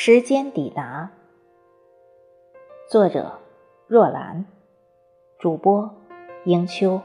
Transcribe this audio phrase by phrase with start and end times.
[0.00, 1.10] 时间抵达。
[2.88, 3.40] 作者：
[3.88, 4.46] 若兰，
[5.40, 5.92] 主播：
[6.44, 7.00] 英秋。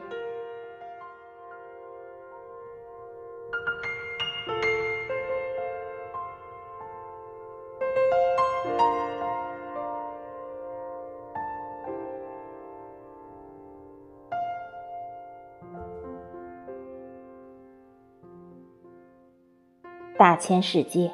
[20.16, 21.12] 大千世界，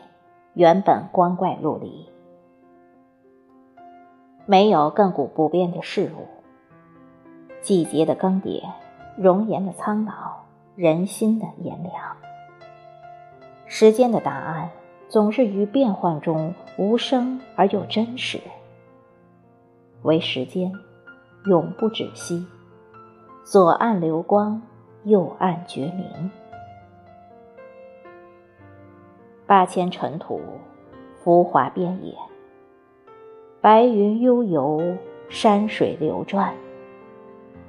[0.53, 2.09] 原本光怪陆离，
[4.45, 6.27] 没有亘古不变的事物。
[7.61, 8.63] 季节的更迭，
[9.17, 10.43] 容颜的苍老，
[10.75, 11.93] 人心的炎凉。
[13.67, 14.69] 时间的答案，
[15.07, 18.39] 总是于变幻中无声而又真实。
[20.01, 20.73] 唯时间，
[21.45, 22.47] 永不止息，
[23.43, 24.61] 左岸流光，
[25.03, 26.31] 右岸绝明。
[29.49, 30.39] 八千尘土，
[31.17, 32.13] 浮华遍野。
[33.59, 34.79] 白云悠游，
[35.27, 36.53] 山水流转，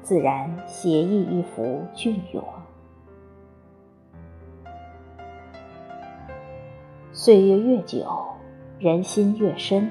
[0.03, 2.45] 自然写意一幅隽永。
[7.13, 8.07] 岁月越久，
[8.79, 9.91] 人心越深，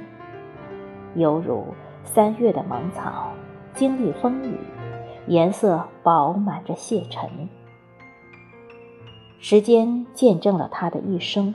[1.16, 1.66] 犹如
[2.04, 3.32] 三月的芒草，
[3.74, 4.60] 经历风雨，
[5.26, 7.50] 颜色饱满着谢尘。
[9.40, 11.52] 时间见证了他的一生。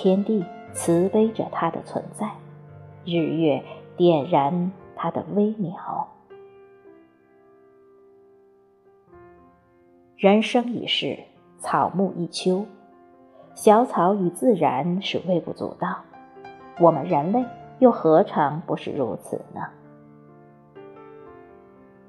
[0.00, 2.30] 天地慈悲着他的存在，
[3.04, 3.60] 日月
[3.96, 6.06] 点燃他的微渺。
[10.16, 11.18] 人生一世，
[11.58, 12.64] 草木一秋，
[13.56, 15.96] 小草与自然是微不足道，
[16.78, 17.44] 我们人类
[17.80, 19.62] 又何尝不是如此呢？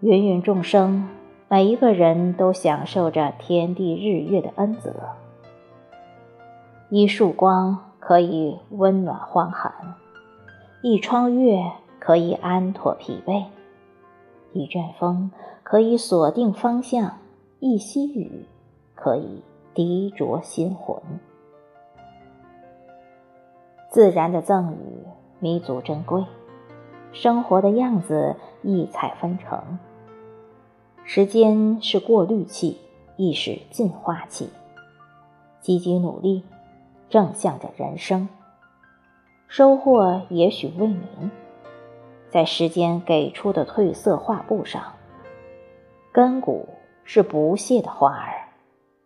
[0.02, 1.10] 芸芸众生，
[1.48, 4.94] 每一个人都享受着天地日月的恩泽。
[6.92, 9.72] 一束光可以温暖荒寒，
[10.82, 13.46] 一窗月可以安妥疲惫，
[14.54, 15.30] 一阵风
[15.62, 17.20] 可以锁定方向，
[17.60, 18.48] 一溪雨
[18.96, 19.44] 可以
[19.76, 21.00] 涤浊心魂。
[23.92, 25.06] 自然的赠予
[25.38, 26.26] 弥足珍贵，
[27.12, 29.78] 生活的样子异彩纷呈。
[31.04, 32.80] 时间是过滤器，
[33.16, 34.50] 亦是净化器。
[35.62, 36.44] 积极努力。
[37.10, 38.30] 正向着人生，
[39.48, 41.32] 收获也许未明，
[42.30, 44.94] 在时间给出的褪色画布上，
[46.12, 46.70] 根骨
[47.04, 48.50] 是不屑的花儿，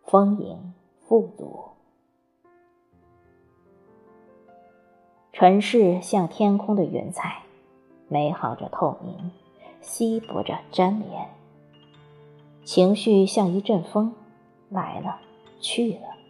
[0.04, 1.64] 丰盈富足。
[5.32, 7.42] 尘世像天空的云彩，
[8.08, 9.30] 美好着透明，
[9.80, 11.28] 稀薄着粘连。
[12.64, 14.14] 情绪像一阵风，
[14.68, 15.18] 来了
[15.58, 16.23] 去了。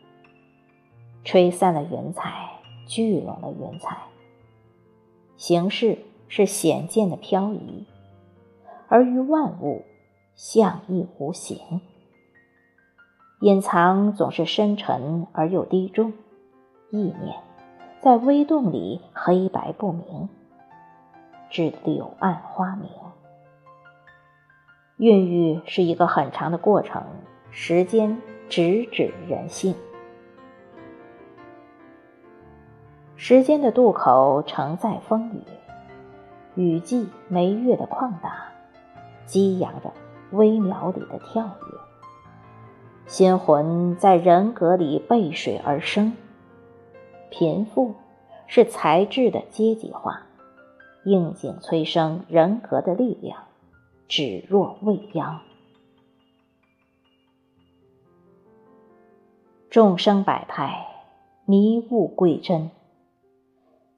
[1.25, 3.97] 吹散了云彩，聚拢了云彩。
[5.37, 5.99] 形式
[6.29, 7.87] 是显见的漂移，
[8.89, 9.85] 而于万物，
[10.37, 11.81] 象亦无形。
[13.41, 16.13] 隐藏总是深沉而又低重，
[16.91, 17.37] 意念
[18.01, 20.29] 在微动里黑白不明，
[21.51, 22.91] 至柳暗花明。
[24.99, 27.03] 孕育是一个很长的过程，
[27.51, 29.75] 时间直指人性。
[33.27, 35.43] 时间的渡口承载风雨，
[36.57, 38.53] 雨季梅月的旷达，
[39.25, 39.91] 激扬着
[40.33, 41.79] 微苗里的跳跃。
[43.07, 46.13] 心魂在人格里背水而生。
[47.31, 47.95] 贫富
[48.47, 50.27] 是材质的阶级化，
[51.07, 53.39] 应景催生人格的力量，
[54.07, 55.41] 指若未央。
[59.71, 60.87] 众生百态，
[61.47, 62.71] 迷雾归真。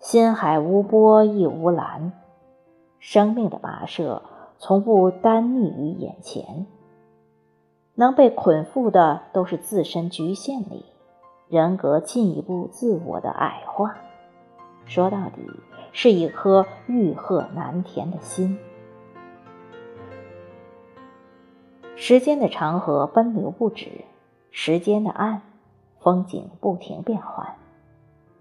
[0.08, 2.12] 心海无波亦无澜，
[3.00, 4.22] 生命的跋涉
[4.56, 6.68] 从不单立于眼前。
[7.96, 10.84] 能被捆缚的都是自身局限里，
[11.48, 13.96] 人格进一步自我的矮化。
[14.84, 15.44] 说到底，
[15.90, 18.56] 是一颗欲壑难填的心。
[21.96, 24.04] 时间的长河奔流不止，
[24.52, 25.42] 时间的岸，
[25.98, 27.56] 风景不停变换。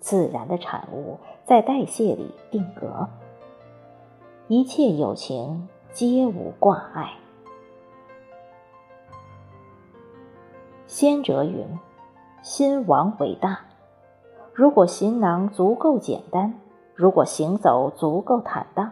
[0.06, 3.10] 自然的产物在代谢里定格，
[4.48, 7.14] 一切有情皆无挂碍。
[10.86, 11.66] 先哲云
[12.44, 13.62] ：“心王伟大。”
[14.54, 16.54] 如果行囊足够简单，
[16.94, 18.92] 如果行走足够坦荡，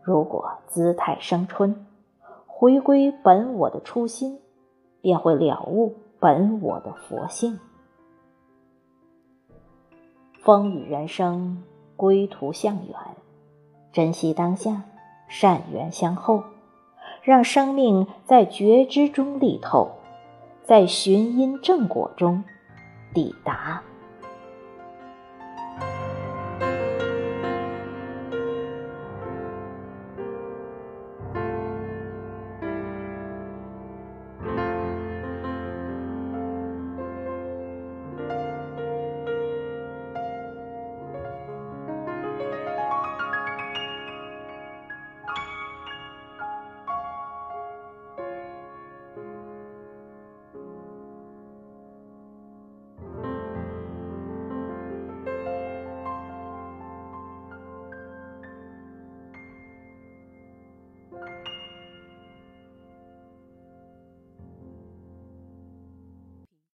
[0.00, 1.84] 如果姿态生春，
[2.46, 4.38] 回归本我的初心，
[5.00, 7.58] 便会了悟本我的佛性。
[10.46, 11.64] 风雨人生，
[11.96, 12.94] 归途向远，
[13.92, 14.82] 珍惜当下，
[15.26, 16.44] 善缘相候，
[17.24, 19.90] 让生命在觉知中历透，
[20.62, 22.44] 在寻因正果中
[23.12, 23.82] 抵达。